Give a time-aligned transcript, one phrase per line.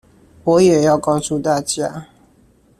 [0.45, 2.07] 我也要告訴大家